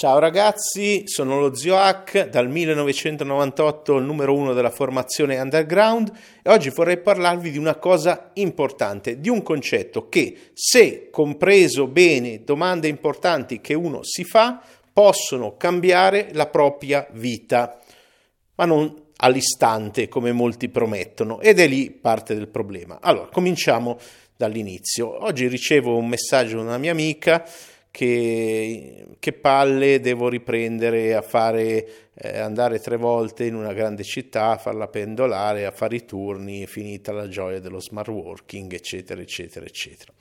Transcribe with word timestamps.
Ciao 0.00 0.18
ragazzi, 0.18 1.02
sono 1.04 1.38
lo 1.38 1.54
Zio 1.54 1.76
Hack, 1.76 2.30
dal 2.30 2.48
1998 2.48 3.96
il 3.98 4.04
numero 4.04 4.34
uno 4.34 4.54
della 4.54 4.70
formazione 4.70 5.38
underground 5.38 6.10
e 6.42 6.48
oggi 6.48 6.70
vorrei 6.70 6.96
parlarvi 6.96 7.50
di 7.50 7.58
una 7.58 7.74
cosa 7.74 8.30
importante, 8.32 9.20
di 9.20 9.28
un 9.28 9.42
concetto 9.42 10.08
che 10.08 10.52
se 10.54 11.10
compreso 11.10 11.86
bene 11.86 12.44
domande 12.44 12.88
importanti 12.88 13.60
che 13.60 13.74
uno 13.74 14.02
si 14.02 14.24
fa 14.24 14.62
possono 14.90 15.58
cambiare 15.58 16.30
la 16.32 16.46
propria 16.46 17.06
vita, 17.12 17.78
ma 18.54 18.64
non 18.64 19.08
all'istante 19.16 20.08
come 20.08 20.32
molti 20.32 20.70
promettono 20.70 21.40
ed 21.40 21.60
è 21.60 21.66
lì 21.66 21.90
parte 21.90 22.34
del 22.34 22.48
problema. 22.48 23.00
Allora, 23.02 23.28
cominciamo 23.30 23.98
dall'inizio. 24.34 25.22
Oggi 25.24 25.46
ricevo 25.46 25.98
un 25.98 26.08
messaggio 26.08 26.56
da 26.56 26.62
una 26.62 26.78
mia 26.78 26.92
amica 26.92 27.44
che, 27.90 29.06
che 29.18 29.32
palle 29.32 30.00
devo 30.00 30.28
riprendere 30.28 31.14
a 31.14 31.22
fare, 31.22 32.10
eh, 32.14 32.38
andare 32.38 32.80
tre 32.80 32.96
volte 32.96 33.44
in 33.44 33.54
una 33.54 33.72
grande 33.72 34.04
città, 34.04 34.50
a 34.50 34.58
farla 34.58 34.88
pendolare, 34.88 35.66
a 35.66 35.72
fare 35.72 35.96
i 35.96 36.04
turni, 36.04 36.66
finita 36.66 37.12
la 37.12 37.28
gioia 37.28 37.60
dello 37.60 37.80
smart 37.80 38.08
working, 38.08 38.72
eccetera, 38.72 39.20
eccetera, 39.20 39.66
eccetera. 39.66 40.12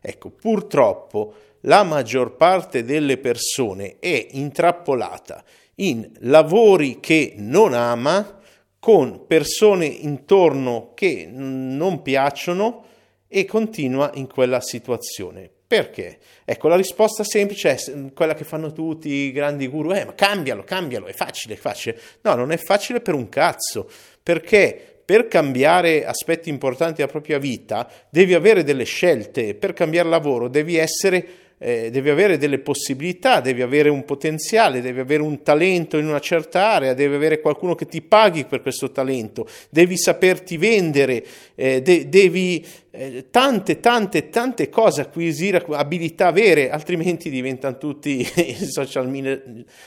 Ecco, 0.00 0.30
purtroppo 0.30 1.34
la 1.62 1.82
maggior 1.82 2.36
parte 2.36 2.84
delle 2.84 3.16
persone 3.16 3.96
è 3.98 4.26
intrappolata 4.32 5.42
in 5.76 6.08
lavori 6.20 7.00
che 7.00 7.34
non 7.36 7.72
ama, 7.72 8.40
con 8.78 9.24
persone 9.26 9.86
intorno 9.86 10.92
che 10.94 11.26
non 11.26 12.02
piacciono 12.02 12.84
e 13.26 13.46
continua 13.46 14.10
in 14.14 14.26
quella 14.26 14.60
situazione. 14.60 15.50
Perché? 15.74 16.18
Ecco, 16.44 16.68
la 16.68 16.76
risposta 16.76 17.24
semplice 17.24 17.74
è 17.74 18.12
quella 18.14 18.34
che 18.34 18.44
fanno 18.44 18.70
tutti 18.70 19.08
i 19.08 19.32
grandi 19.32 19.66
guru, 19.66 19.92
eh, 19.92 20.04
ma 20.04 20.14
cambialo, 20.14 20.62
cambialo, 20.62 21.06
è 21.06 21.12
facile, 21.12 21.54
è 21.54 21.56
facile. 21.56 21.98
No, 22.20 22.36
non 22.36 22.52
è 22.52 22.56
facile 22.56 23.00
per 23.00 23.14
un 23.14 23.28
cazzo, 23.28 23.90
perché 24.22 25.00
per 25.04 25.26
cambiare 25.26 26.06
aspetti 26.06 26.48
importanti 26.48 26.98
della 26.98 27.10
propria 27.10 27.38
vita 27.38 27.90
devi 28.08 28.34
avere 28.34 28.62
delle 28.62 28.84
scelte, 28.84 29.56
per 29.56 29.72
cambiare 29.72 30.08
lavoro 30.08 30.46
devi 30.46 30.76
essere 30.76 31.26
eh, 31.64 31.88
devi 31.90 32.10
avere 32.10 32.36
delle 32.36 32.58
possibilità, 32.58 33.40
devi 33.40 33.62
avere 33.62 33.88
un 33.88 34.04
potenziale, 34.04 34.82
devi 34.82 35.00
avere 35.00 35.22
un 35.22 35.42
talento 35.42 35.96
in 35.96 36.06
una 36.06 36.20
certa 36.20 36.68
area, 36.68 36.92
devi 36.92 37.14
avere 37.14 37.40
qualcuno 37.40 37.74
che 37.74 37.86
ti 37.86 38.02
paghi 38.02 38.44
per 38.44 38.60
questo 38.60 38.92
talento, 38.92 39.48
devi 39.70 39.96
saperti 39.96 40.58
vendere, 40.58 41.24
eh, 41.54 41.80
de- 41.80 42.10
devi 42.10 42.62
eh, 42.90 43.28
tante, 43.30 43.80
tante, 43.80 44.28
tante 44.28 44.68
cose 44.68 45.00
acquisire, 45.00 45.64
abilità 45.70 46.32
vere, 46.32 46.68
altrimenti 46.68 47.30
diventano 47.30 47.78
tutti 47.78 48.22
social 48.68 49.08
media, 49.08 49.40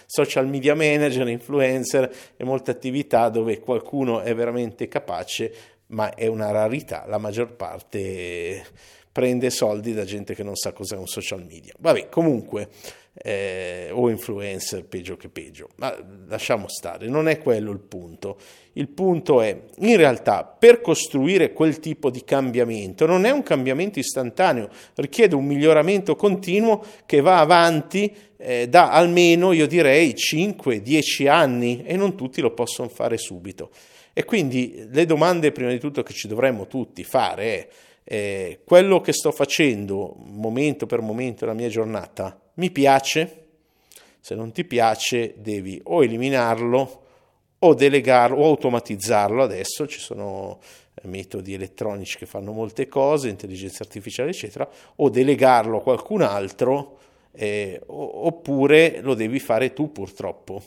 social 0.08 0.47
media 0.47 0.73
manager, 0.73 1.28
influencer 1.28 2.12
e 2.36 2.44
molte 2.44 2.72
attività 2.72 3.30
dove 3.30 3.59
qualcuno 3.59 4.22
è 4.22 4.34
veramente 4.34 4.88
capace, 4.88 5.53
ma 5.89 6.12
è 6.16 6.25
una 6.25 6.50
rarità, 6.50 7.06
la 7.08 7.19
maggior 7.19 7.56
parte 7.56 8.66
prende 9.18 9.50
soldi 9.50 9.96
da 9.96 10.06
gente 10.06 10.36
che 10.36 10.44
non 10.44 10.56
sa 10.56 10.73
cos'è 10.73 10.96
un 10.96 11.08
social 11.08 11.44
media. 11.44 11.73
Vabbè, 11.80 12.08
comunque, 12.08 12.70
eh, 13.16 13.90
o 13.92 14.12
influencer, 14.12 14.86
peggio 14.86 15.18
che 15.18 15.28
peggio, 15.28 15.70
ma 15.78 15.92
lasciamo 16.28 16.68
stare, 16.68 17.08
non 17.08 17.28
è 17.28 17.40
quello 17.40 17.72
il 17.72 17.80
punto. 17.80 18.38
Il 18.74 18.90
punto 18.90 19.42
è, 19.42 19.59
in 19.80 19.98
realtà, 19.98 20.44
per 20.44 20.82
costruire 20.82 21.52
quel 21.52 21.80
tipo 21.80 22.12
di 22.12 22.24
cambiamento, 22.24 23.08
non 23.08 23.26
è 23.26 23.32
un 23.32 23.42
cambiamento 23.42 23.98
istantaneo, 23.98 24.70
richiede 24.94 25.34
un 25.34 25.46
miglioramento 25.46 26.16
continuo 26.16 26.86
che 27.08 27.20
va 27.20 27.40
avanti 27.40 28.16
eh, 28.38 28.70
da 28.70 28.92
almeno, 28.92 29.52
io 29.52 29.66
direi, 29.66 30.14
5-10 30.14 31.28
anni 31.28 31.81
e 31.84 31.98
non 31.98 32.16
tutti 32.16 32.40
lo 32.40 32.54
possono 32.54 32.88
fare 32.88 33.18
subito. 33.18 33.72
E 34.14 34.26
quindi 34.26 34.88
le 34.92 35.08
domande, 35.08 35.52
prima 35.52 35.72
di 35.72 35.80
tutto, 35.80 36.03
che 36.03 36.14
ci 36.14 36.28
dovremmo 36.28 36.68
tutti 36.68 37.03
fare 37.03 37.44
è 37.44 37.68
eh, 38.09 38.62
quello 38.63 39.01
che 39.01 39.12
sto 39.12 39.34
facendo 39.34 40.16
momento 40.18 40.85
per 40.85 41.01
momento 41.01 41.44
nella 41.44 41.57
mia 41.57 41.68
giornata 41.68 42.40
mi 42.53 42.72
piace? 42.72 43.45
Se 44.22 44.34
non 44.34 44.53
ti 44.53 44.63
piace 44.63 45.34
devi 45.38 45.78
o 45.84 46.03
eliminarlo 46.03 47.03
o 47.59 47.73
delegarlo 47.73 48.38
o 48.38 48.46
automatizzarlo. 48.46 49.44
Adesso 49.44 49.88
ci 49.88 50.00
sono 50.00 50.59
eh, 50.94 51.06
metodi 51.07 51.53
elettronici 51.53 52.17
che 52.17 52.25
fanno 52.25 52.53
molte 52.53 52.88
cose, 52.88 53.28
intelligenza 53.28 53.84
artificiale 53.84 54.29
eccetera, 54.29 54.69
o 54.96 55.09
delegarlo 55.09 55.79
a 55.79 55.81
qualcun 55.81 56.22
altro 56.22 57.00
eh, 57.34 57.81
oppure 57.88 59.01
lo 59.01 59.16
devi 59.16 59.40
fare 59.40 59.73
tu 59.73 59.91
purtroppo. 59.91 60.63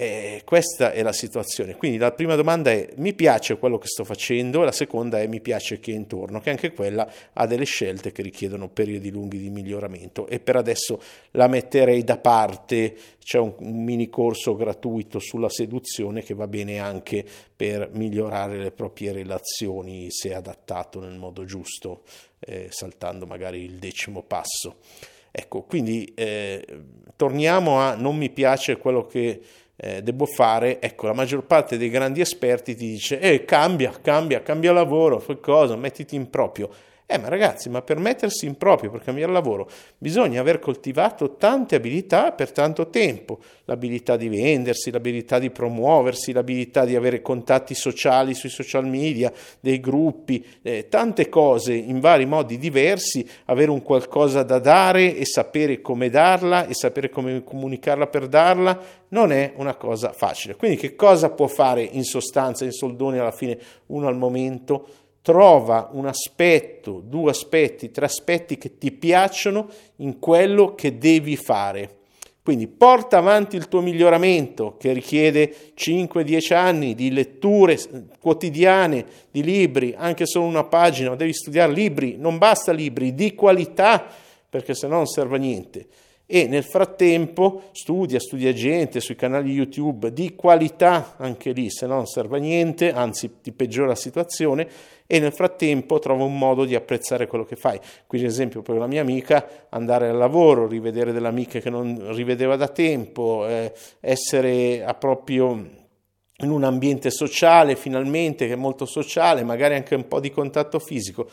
Eh, 0.00 0.42
questa 0.44 0.92
è 0.92 1.02
la 1.02 1.12
situazione. 1.12 1.74
Quindi 1.74 1.98
la 1.98 2.12
prima 2.12 2.36
domanda 2.36 2.70
è 2.70 2.88
mi 2.98 3.14
piace 3.14 3.58
quello 3.58 3.78
che 3.78 3.88
sto 3.88 4.04
facendo, 4.04 4.62
la 4.62 4.70
seconda 4.70 5.20
è 5.20 5.26
mi 5.26 5.40
piace 5.40 5.80
chi 5.80 5.90
è 5.90 5.96
intorno, 5.96 6.38
che 6.38 6.50
anche 6.50 6.72
quella 6.72 7.10
ha 7.32 7.46
delle 7.48 7.64
scelte 7.64 8.12
che 8.12 8.22
richiedono 8.22 8.68
periodi 8.68 9.10
lunghi 9.10 9.38
di 9.38 9.50
miglioramento 9.50 10.28
e 10.28 10.38
per 10.38 10.54
adesso 10.54 11.02
la 11.32 11.48
metterei 11.48 12.04
da 12.04 12.16
parte, 12.16 12.94
c'è 13.18 13.40
un, 13.40 13.52
un 13.58 13.82
mini 13.82 14.08
corso 14.08 14.54
gratuito 14.54 15.18
sulla 15.18 15.48
seduzione 15.48 16.22
che 16.22 16.34
va 16.34 16.46
bene 16.46 16.78
anche 16.78 17.24
per 17.56 17.90
migliorare 17.92 18.56
le 18.56 18.70
proprie 18.70 19.10
relazioni 19.10 20.12
se 20.12 20.32
adattato 20.32 21.00
nel 21.00 21.18
modo 21.18 21.44
giusto, 21.44 22.02
eh, 22.38 22.68
saltando 22.70 23.26
magari 23.26 23.64
il 23.64 23.78
decimo 23.80 24.22
passo. 24.22 24.76
Ecco, 25.32 25.62
quindi 25.62 26.12
eh, 26.14 26.64
torniamo 27.16 27.80
a 27.80 27.94
non 27.96 28.16
mi 28.16 28.30
piace 28.30 28.76
quello 28.76 29.04
che 29.04 29.40
eh, 29.80 30.02
devo 30.02 30.26
fare, 30.26 30.80
ecco, 30.80 31.06
la 31.06 31.12
maggior 31.12 31.44
parte 31.44 31.78
dei 31.78 31.88
grandi 31.88 32.20
esperti 32.20 32.74
ti 32.74 32.86
dice, 32.86 33.20
eh, 33.20 33.44
cambia, 33.44 33.92
cambia, 34.02 34.42
cambia 34.42 34.72
lavoro, 34.72 35.20
fai 35.20 35.38
cosa, 35.38 35.76
mettiti 35.76 36.16
in 36.16 36.28
proprio. 36.28 36.68
Eh, 37.10 37.16
ma 37.16 37.28
ragazzi, 37.28 37.70
ma 37.70 37.80
per 37.80 37.96
mettersi 37.96 38.44
in 38.44 38.58
proprio, 38.58 38.90
per 38.90 39.00
cambiare 39.00 39.32
lavoro, 39.32 39.66
bisogna 39.96 40.42
aver 40.42 40.58
coltivato 40.58 41.36
tante 41.36 41.74
abilità 41.74 42.32
per 42.32 42.52
tanto 42.52 42.90
tempo. 42.90 43.38
L'abilità 43.64 44.18
di 44.18 44.28
vendersi, 44.28 44.90
l'abilità 44.90 45.38
di 45.38 45.48
promuoversi, 45.48 46.32
l'abilità 46.32 46.84
di 46.84 46.96
avere 46.96 47.22
contatti 47.22 47.74
sociali 47.74 48.34
sui 48.34 48.50
social 48.50 48.84
media, 48.86 49.32
dei 49.58 49.80
gruppi, 49.80 50.44
eh, 50.60 50.88
tante 50.90 51.30
cose 51.30 51.72
in 51.72 51.98
vari 51.98 52.26
modi 52.26 52.58
diversi, 52.58 53.26
avere 53.46 53.70
un 53.70 53.80
qualcosa 53.80 54.42
da 54.42 54.58
dare 54.58 55.16
e 55.16 55.24
sapere 55.24 55.80
come 55.80 56.10
darla 56.10 56.66
e 56.66 56.74
sapere 56.74 57.08
come 57.08 57.42
comunicarla 57.42 58.06
per 58.08 58.28
darla, 58.28 58.78
non 59.08 59.32
è 59.32 59.54
una 59.56 59.76
cosa 59.76 60.12
facile. 60.12 60.56
Quindi 60.56 60.76
che 60.76 60.94
cosa 60.94 61.30
può 61.30 61.46
fare 61.46 61.80
in 61.80 62.04
sostanza, 62.04 62.66
in 62.66 62.72
soldoni 62.72 63.16
alla 63.16 63.32
fine 63.32 63.58
uno 63.86 64.08
al 64.08 64.16
momento? 64.18 65.06
Trova 65.22 65.90
un 65.92 66.06
aspetto, 66.06 67.02
due 67.04 67.30
aspetti, 67.30 67.90
tre 67.90 68.06
aspetti 68.06 68.56
che 68.56 68.78
ti 68.78 68.92
piacciono 68.92 69.68
in 69.96 70.18
quello 70.18 70.74
che 70.74 70.98
devi 70.98 71.36
fare. 71.36 71.96
Quindi 72.42 72.66
porta 72.66 73.18
avanti 73.18 73.56
il 73.56 73.68
tuo 73.68 73.82
miglioramento 73.82 74.76
che 74.78 74.92
richiede 74.92 75.54
5-10 75.76 76.54
anni 76.54 76.94
di 76.94 77.12
letture 77.12 77.78
quotidiane 78.18 79.04
di 79.30 79.42
libri, 79.42 79.94
anche 79.94 80.24
solo 80.24 80.46
una 80.46 80.64
pagina, 80.64 81.14
devi 81.14 81.34
studiare 81.34 81.72
libri, 81.72 82.16
non 82.16 82.38
basta 82.38 82.72
libri 82.72 83.14
di 83.14 83.34
qualità 83.34 84.06
perché 84.48 84.74
se 84.74 84.86
no 84.86 84.96
non 84.96 85.06
serve 85.06 85.36
a 85.36 85.40
niente 85.40 85.86
e 86.30 86.46
nel 86.46 86.62
frattempo 86.62 87.70
studia, 87.72 88.20
studia 88.20 88.52
gente 88.52 89.00
sui 89.00 89.16
canali 89.16 89.50
YouTube 89.50 90.12
di 90.12 90.34
qualità, 90.34 91.14
anche 91.16 91.52
lì 91.52 91.70
se 91.70 91.86
no 91.86 91.94
non 91.94 92.04
serve 92.04 92.36
a 92.36 92.40
niente, 92.40 92.92
anzi 92.92 93.40
ti 93.40 93.50
peggiora 93.50 93.88
la 93.88 93.94
situazione 93.94 94.68
e 95.06 95.20
nel 95.20 95.32
frattempo 95.32 95.98
trova 95.98 96.24
un 96.24 96.36
modo 96.36 96.66
di 96.66 96.74
apprezzare 96.74 97.26
quello 97.26 97.44
che 97.44 97.56
fai. 97.56 97.80
Quindi 98.06 98.26
ad 98.26 98.34
esempio 98.34 98.60
per 98.60 98.76
la 98.76 98.86
mia 98.86 99.00
amica 99.00 99.66
andare 99.70 100.10
al 100.10 100.18
lavoro, 100.18 100.66
rivedere 100.66 101.12
delle 101.12 101.28
amiche 101.28 101.62
che 101.62 101.70
non 101.70 102.14
rivedeva 102.14 102.56
da 102.56 102.68
tempo, 102.68 103.46
eh, 103.48 103.72
essere 104.00 104.84
a 104.84 104.92
proprio 104.92 105.76
in 106.40 106.50
un 106.50 106.62
ambiente 106.62 107.10
sociale 107.10 107.74
finalmente 107.74 108.46
che 108.46 108.52
è 108.52 108.56
molto 108.56 108.84
sociale, 108.84 109.44
magari 109.44 109.76
anche 109.76 109.94
un 109.94 110.06
po' 110.06 110.20
di 110.20 110.30
contatto 110.30 110.78
fisico 110.78 111.26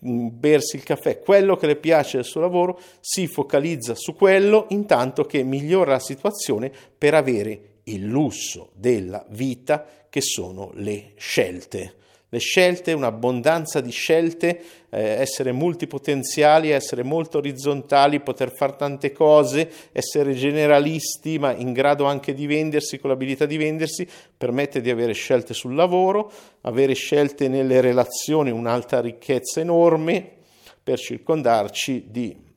bersi 0.00 0.76
il 0.76 0.82
caffè, 0.82 1.20
quello 1.20 1.56
che 1.56 1.66
le 1.66 1.76
piace 1.76 2.16
del 2.18 2.26
suo 2.26 2.40
lavoro, 2.40 2.80
si 3.00 3.26
focalizza 3.26 3.94
su 3.94 4.14
quello 4.14 4.66
intanto 4.70 5.24
che 5.24 5.42
migliora 5.42 5.92
la 5.92 5.98
situazione 5.98 6.70
per 6.96 7.14
avere 7.14 7.80
il 7.84 8.04
lusso 8.04 8.70
della 8.74 9.24
vita 9.30 9.86
che 10.08 10.20
sono 10.20 10.70
le 10.74 11.12
scelte 11.16 11.94
le 12.30 12.38
scelte, 12.38 12.92
un'abbondanza 12.92 13.80
di 13.80 13.90
scelte, 13.90 14.60
eh, 14.90 15.00
essere 15.00 15.52
multipotenziali, 15.52 16.70
essere 16.70 17.02
molto 17.02 17.38
orizzontali, 17.38 18.20
poter 18.20 18.52
fare 18.52 18.76
tante 18.76 19.12
cose, 19.12 19.70
essere 19.92 20.34
generalisti 20.34 21.38
ma 21.38 21.54
in 21.54 21.72
grado 21.72 22.04
anche 22.04 22.34
di 22.34 22.46
vendersi 22.46 22.98
con 22.98 23.10
l'abilità 23.10 23.46
di 23.46 23.56
vendersi, 23.56 24.06
permette 24.36 24.80
di 24.82 24.90
avere 24.90 25.12
scelte 25.12 25.54
sul 25.54 25.74
lavoro, 25.74 26.30
avere 26.62 26.92
scelte 26.92 27.48
nelle 27.48 27.80
relazioni, 27.80 28.50
un'alta 28.50 29.00
ricchezza 29.00 29.60
enorme 29.60 30.36
per 30.82 30.98
circondarci 30.98 32.06
di 32.08 32.47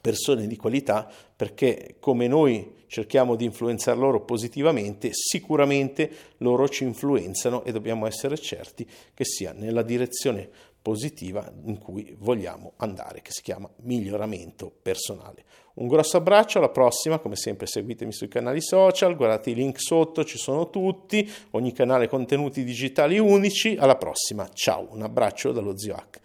persone 0.00 0.46
di 0.46 0.56
qualità 0.56 1.10
perché 1.34 1.96
come 1.98 2.26
noi 2.26 2.78
cerchiamo 2.86 3.36
di 3.36 3.44
influenzare 3.44 3.98
loro 3.98 4.24
positivamente, 4.24 5.10
sicuramente 5.12 6.10
loro 6.38 6.68
ci 6.68 6.84
influenzano 6.84 7.64
e 7.64 7.72
dobbiamo 7.72 8.06
essere 8.06 8.36
certi 8.36 8.86
che 9.14 9.24
sia 9.24 9.52
nella 9.52 9.82
direzione 9.82 10.48
positiva 10.82 11.52
in 11.64 11.78
cui 11.78 12.14
vogliamo 12.18 12.72
andare, 12.76 13.20
che 13.22 13.30
si 13.30 13.42
chiama 13.42 13.70
miglioramento 13.82 14.72
personale. 14.82 15.44
Un 15.74 15.86
grosso 15.86 16.16
abbraccio, 16.16 16.58
alla 16.58 16.70
prossima, 16.70 17.18
come 17.18 17.36
sempre 17.36 17.66
seguitemi 17.66 18.12
sui 18.12 18.28
canali 18.28 18.60
social, 18.60 19.14
guardate 19.14 19.50
i 19.50 19.54
link 19.54 19.80
sotto, 19.80 20.24
ci 20.24 20.36
sono 20.38 20.68
tutti, 20.68 21.30
ogni 21.50 21.72
canale 21.72 22.08
contenuti 22.08 22.64
digitali 22.64 23.18
unici, 23.18 23.76
alla 23.78 23.96
prossima, 23.96 24.48
ciao, 24.52 24.88
un 24.90 25.02
abbraccio 25.02 25.52
dallo 25.52 25.78
zio 25.78 25.94
H. 25.94 26.20